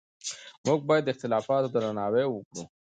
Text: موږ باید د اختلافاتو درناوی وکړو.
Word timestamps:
موږ 0.65 0.79
باید 0.87 1.03
د 1.05 1.09
اختلافاتو 1.13 1.71
درناوی 1.75 2.25
وکړو. 2.29 2.63